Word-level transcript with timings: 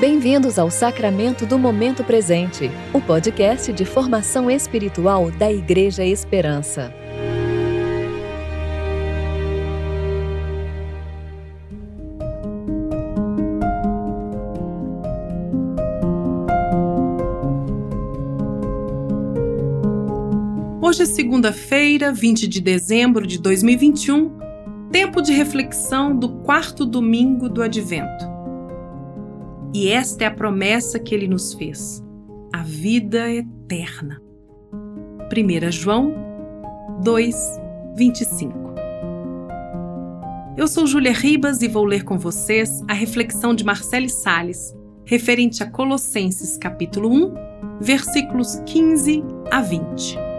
Bem-vindos 0.00 0.58
ao 0.58 0.70
Sacramento 0.70 1.44
do 1.44 1.58
Momento 1.58 2.02
Presente, 2.02 2.70
o 2.90 3.02
podcast 3.02 3.70
de 3.70 3.84
formação 3.84 4.50
espiritual 4.50 5.30
da 5.30 5.52
Igreja 5.52 6.02
Esperança. 6.02 6.90
Hoje 20.80 21.02
é 21.02 21.04
segunda-feira, 21.04 22.10
20 22.10 22.48
de 22.48 22.62
dezembro 22.62 23.26
de 23.26 23.38
2021, 23.38 24.30
tempo 24.90 25.20
de 25.20 25.34
reflexão 25.34 26.16
do 26.16 26.40
quarto 26.40 26.86
domingo 26.86 27.50
do 27.50 27.62
Advento. 27.62 28.29
E 29.72 29.88
esta 29.88 30.24
é 30.24 30.26
a 30.26 30.30
promessa 30.30 30.98
que 30.98 31.14
ele 31.14 31.28
nos 31.28 31.54
fez: 31.54 32.02
a 32.52 32.62
vida 32.62 33.30
eterna. 33.30 34.20
1 35.32 35.70
João 35.70 36.12
2, 37.02 37.60
25. 37.96 38.58
Eu 40.56 40.66
sou 40.66 40.86
Júlia 40.86 41.12
Ribas 41.12 41.62
e 41.62 41.68
vou 41.68 41.84
ler 41.84 42.02
com 42.02 42.18
vocês 42.18 42.82
a 42.88 42.92
reflexão 42.92 43.54
de 43.54 43.64
Marcele 43.64 44.08
Sales, 44.08 44.74
referente 45.06 45.62
a 45.62 45.70
Colossenses 45.70 46.58
capítulo 46.58 47.08
1, 47.08 47.34
versículos 47.80 48.60
15 48.66 49.22
a 49.50 49.60
20. 49.60 50.29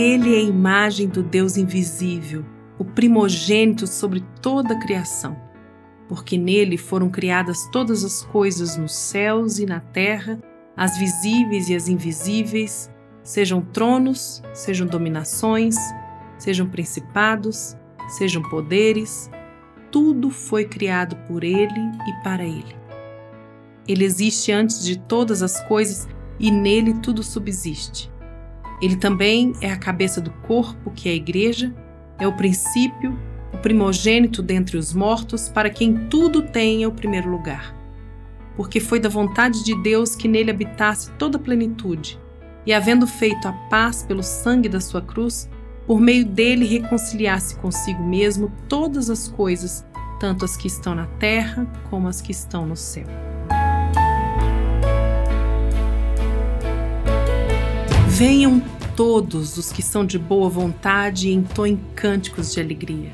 Ele 0.00 0.36
é 0.36 0.38
a 0.38 0.42
imagem 0.42 1.08
do 1.08 1.24
Deus 1.24 1.56
invisível, 1.56 2.44
o 2.78 2.84
primogênito 2.84 3.84
sobre 3.84 4.24
toda 4.40 4.74
a 4.74 4.78
criação, 4.78 5.36
porque 6.08 6.38
nele 6.38 6.78
foram 6.78 7.10
criadas 7.10 7.68
todas 7.72 8.04
as 8.04 8.22
coisas 8.22 8.76
nos 8.76 8.94
céus 8.94 9.58
e 9.58 9.66
na 9.66 9.80
terra, 9.80 10.40
as 10.76 10.96
visíveis 10.96 11.68
e 11.68 11.74
as 11.74 11.88
invisíveis, 11.88 12.88
sejam 13.24 13.60
tronos, 13.60 14.40
sejam 14.54 14.86
dominações, 14.86 15.74
sejam 16.38 16.68
principados, 16.68 17.76
sejam 18.08 18.40
poderes, 18.40 19.28
tudo 19.90 20.30
foi 20.30 20.64
criado 20.64 21.16
por 21.26 21.42
ele 21.42 21.80
e 22.06 22.22
para 22.22 22.44
ele. 22.44 22.76
Ele 23.88 24.04
existe 24.04 24.52
antes 24.52 24.80
de 24.84 24.96
todas 24.96 25.42
as 25.42 25.60
coisas 25.66 26.06
e 26.38 26.52
nele 26.52 26.94
tudo 27.00 27.20
subsiste. 27.20 28.16
Ele 28.80 28.96
também 28.96 29.52
é 29.60 29.70
a 29.70 29.76
cabeça 29.76 30.20
do 30.20 30.30
corpo, 30.30 30.90
que 30.90 31.08
é 31.08 31.12
a 31.12 31.16
igreja, 31.16 31.74
é 32.18 32.26
o 32.26 32.32
princípio, 32.32 33.18
o 33.52 33.58
primogênito 33.58 34.42
dentre 34.42 34.76
os 34.76 34.92
mortos, 34.92 35.48
para 35.48 35.70
quem 35.70 36.06
tudo 36.08 36.42
tenha 36.42 36.88
o 36.88 36.92
primeiro 36.92 37.30
lugar. 37.30 37.74
Porque 38.56 38.80
foi 38.80 39.00
da 39.00 39.08
vontade 39.08 39.64
de 39.64 39.74
Deus 39.82 40.14
que 40.14 40.28
nele 40.28 40.50
habitasse 40.50 41.10
toda 41.12 41.38
a 41.38 41.40
plenitude, 41.40 42.18
e 42.66 42.72
havendo 42.72 43.06
feito 43.06 43.48
a 43.48 43.52
paz 43.52 44.02
pelo 44.02 44.22
sangue 44.22 44.68
da 44.68 44.80
sua 44.80 45.00
cruz, 45.00 45.48
por 45.86 46.00
meio 46.00 46.24
dele 46.24 46.66
reconciliasse 46.66 47.56
consigo 47.56 48.02
mesmo 48.02 48.52
todas 48.68 49.08
as 49.08 49.26
coisas, 49.26 49.86
tanto 50.20 50.44
as 50.44 50.56
que 50.56 50.66
estão 50.66 50.94
na 50.94 51.06
terra 51.06 51.66
como 51.88 52.08
as 52.08 52.20
que 52.20 52.30
estão 52.30 52.66
no 52.66 52.76
céu. 52.76 53.06
Venham 58.18 58.60
todos 58.96 59.56
os 59.56 59.70
que 59.70 59.80
são 59.80 60.04
de 60.04 60.18
boa 60.18 60.48
vontade 60.48 61.28
e 61.28 61.32
entoem 61.32 61.78
cânticos 61.94 62.52
de 62.52 62.58
alegria. 62.58 63.12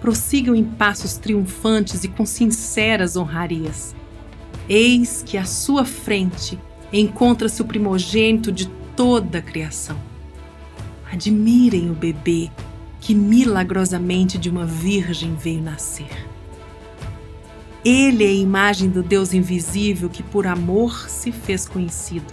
Prossigam 0.00 0.54
em 0.54 0.62
passos 0.62 1.14
triunfantes 1.14 2.04
e 2.04 2.08
com 2.08 2.24
sinceras 2.24 3.16
honrarias. 3.16 3.92
Eis 4.68 5.20
que 5.26 5.36
à 5.36 5.44
sua 5.44 5.84
frente 5.84 6.56
encontra-se 6.92 7.60
o 7.60 7.64
primogênito 7.64 8.52
de 8.52 8.68
toda 8.94 9.38
a 9.38 9.42
criação. 9.42 9.96
Admirem 11.12 11.90
o 11.90 11.94
bebê 11.94 12.52
que 13.00 13.16
milagrosamente 13.16 14.38
de 14.38 14.48
uma 14.48 14.64
virgem 14.64 15.34
veio 15.34 15.60
nascer. 15.60 16.28
Ele 17.84 18.22
é 18.22 18.28
a 18.28 18.32
imagem 18.32 18.88
do 18.88 19.02
Deus 19.02 19.34
invisível 19.34 20.08
que 20.08 20.22
por 20.22 20.46
amor 20.46 21.10
se 21.10 21.32
fez 21.32 21.66
conhecido 21.66 22.32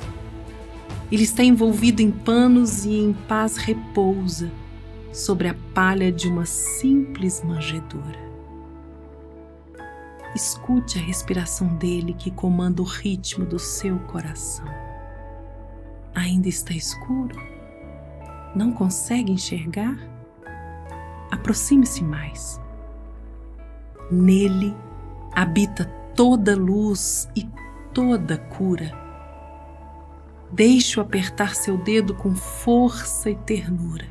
ele 1.11 1.23
está 1.23 1.44
envolvido 1.44 2.01
em 2.01 2.09
panos 2.09 2.85
e 2.85 2.95
em 2.95 3.11
paz 3.11 3.57
repousa 3.57 4.49
sobre 5.11 5.49
a 5.49 5.55
palha 5.73 6.09
de 6.09 6.29
uma 6.29 6.45
simples 6.45 7.44
manjedoura. 7.44 8.31
Escute 10.33 10.97
a 10.97 11.01
respiração 11.01 11.67
dele 11.75 12.13
que 12.13 12.31
comanda 12.31 12.81
o 12.81 12.85
ritmo 12.85 13.45
do 13.45 13.59
seu 13.59 13.99
coração. 13.99 14.66
Ainda 16.16 16.47
está 16.47 16.73
escuro? 16.73 17.35
Não 18.55 18.72
consegue 18.72 19.33
enxergar? 19.33 19.97
Aproxime-se 21.29 22.05
mais. 22.05 22.61
Nele 24.09 24.73
habita 25.33 25.83
toda 26.16 26.55
luz 26.55 27.28
e 27.35 27.45
toda 27.93 28.38
cura 28.38 29.00
Deixe-o 30.51 31.01
apertar 31.01 31.56
seu 31.56 31.78
dedo 31.78 32.13
com 32.13 32.35
força 32.35 33.29
e 33.29 33.35
ternura. 33.35 34.06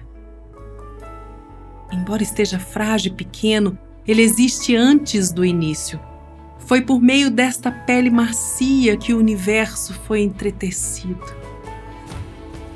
Embora 1.93 2.23
esteja 2.23 2.59
frágil 2.59 3.13
e 3.13 3.15
pequeno, 3.15 3.79
ele 4.07 4.23
existe 4.23 4.75
antes 4.75 5.31
do 5.31 5.45
início. 5.45 6.01
Foi 6.59 6.81
por 6.81 7.01
meio 7.01 7.31
desta 7.31 7.71
pele 7.71 8.09
macia 8.09 8.97
que 8.97 9.13
o 9.13 9.19
universo 9.19 9.93
foi 9.93 10.23
entretecido. 10.23 11.25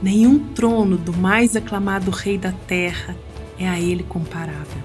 Nenhum 0.03 0.39
trono 0.53 0.99
do 0.99 1.13
mais 1.15 1.57
aclamado 1.57 2.11
Rei 2.11 2.37
da 2.37 2.53
Terra 2.53 3.17
é 3.59 3.67
a 3.67 3.81
ele 3.81 4.03
comparável. 4.03 4.83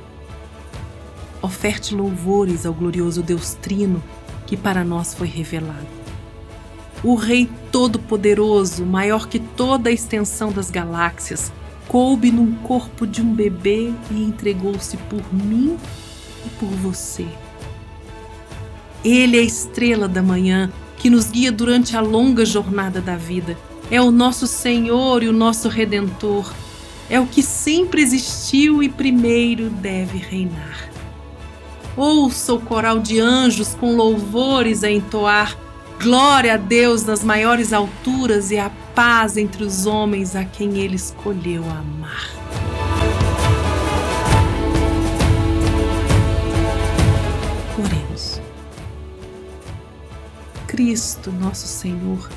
Oferte 1.41 1.93
louvores 1.93 2.65
ao 2.65 2.73
glorioso 2.73 3.21
Deus 3.21 3.55
Trino 3.55 4.01
que 4.45 4.55
para 4.55 4.83
nós 4.83 5.13
foi 5.13 5.27
revelado 5.27 5.99
o 7.03 7.15
Rei 7.15 7.49
Todo-Poderoso, 7.71 8.85
maior 8.85 9.27
que 9.27 9.39
toda 9.39 9.89
a 9.89 9.93
extensão 9.93 10.51
das 10.51 10.69
galáxias, 10.69 11.51
coube 11.87 12.31
num 12.31 12.53
corpo 12.55 13.07
de 13.07 13.21
um 13.21 13.33
bebê 13.33 13.91
e 14.11 14.23
entregou-se 14.23 14.97
por 14.97 15.33
mim 15.33 15.77
e 16.45 16.49
por 16.59 16.69
você. 16.69 17.25
Ele 19.03 19.37
é 19.37 19.39
a 19.39 19.43
estrela 19.43 20.07
da 20.07 20.21
manhã 20.21 20.71
que 20.97 21.09
nos 21.09 21.29
guia 21.29 21.51
durante 21.51 21.95
a 21.95 22.01
longa 22.01 22.45
jornada 22.45 22.99
da 22.99 23.15
vida. 23.15 23.57
É 23.89 24.01
o 24.01 24.11
nosso 24.11 24.45
Senhor 24.45 25.23
e 25.23 25.29
o 25.29 25.33
nosso 25.33 25.69
Redentor. 25.69 26.53
É 27.09 27.19
o 27.19 27.25
que 27.25 27.41
sempre 27.41 28.01
existiu 28.01 28.83
e 28.83 28.89
primeiro 28.89 29.69
deve 29.69 30.17
reinar. 30.17 30.89
Ouça 31.95 32.53
o 32.53 32.59
coral 32.59 32.99
de 32.99 33.19
anjos 33.19 33.73
com 33.73 33.95
louvores 33.95 34.83
a 34.83 34.91
entoar 34.91 35.57
Glória 36.01 36.53
a 36.53 36.57
Deus 36.57 37.03
nas 37.03 37.25
maiores 37.25 37.73
alturas 37.73 38.51
e 38.51 38.57
a 38.57 38.71
paz 38.95 39.35
entre 39.35 39.65
os 39.65 39.85
homens 39.85 40.33
a 40.33 40.45
quem 40.45 40.77
Ele 40.77 40.95
escolheu 40.95 41.61
amar. 41.69 42.29
Oremos. 47.77 48.39
Cristo, 50.67 51.33
nosso 51.33 51.67
Senhor, 51.67 52.29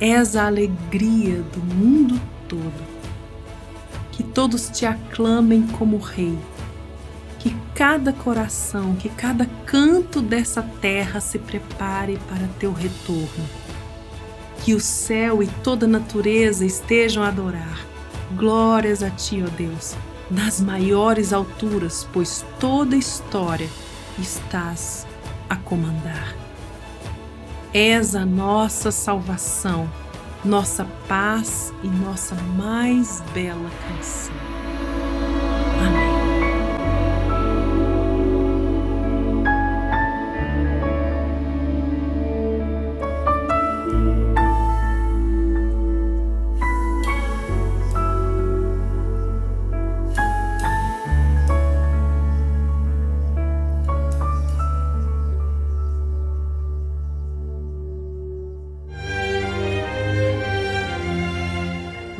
és 0.00 0.34
a 0.34 0.46
alegria 0.48 1.40
do 1.40 1.60
mundo 1.60 2.20
todo. 2.48 2.94
Que 4.10 4.24
todos 4.24 4.68
te 4.70 4.84
aclamem 4.86 5.68
como 5.68 5.98
Rei 5.98 6.36
que 7.44 7.54
cada 7.74 8.10
coração, 8.10 8.96
que 8.96 9.10
cada 9.10 9.44
canto 9.66 10.22
dessa 10.22 10.62
terra 10.80 11.20
se 11.20 11.38
prepare 11.38 12.18
para 12.26 12.48
teu 12.58 12.72
retorno. 12.72 13.44
Que 14.62 14.72
o 14.72 14.80
céu 14.80 15.42
e 15.42 15.46
toda 15.62 15.84
a 15.84 15.88
natureza 15.88 16.64
estejam 16.64 17.22
a 17.22 17.28
adorar. 17.28 17.84
Glórias 18.34 19.02
a 19.02 19.10
ti, 19.10 19.44
ó 19.46 19.50
Deus, 19.58 19.94
nas 20.30 20.58
maiores 20.58 21.34
alturas, 21.34 22.08
pois 22.14 22.42
toda 22.58 22.96
a 22.96 22.98
história 22.98 23.68
estás 24.18 25.06
a 25.50 25.56
comandar. 25.56 26.34
És 27.74 28.16
a 28.16 28.24
nossa 28.24 28.90
salvação, 28.90 29.86
nossa 30.42 30.86
paz 31.06 31.74
e 31.82 31.88
nossa 31.88 32.34
mais 32.56 33.22
bela 33.34 33.70
canção. 33.86 34.53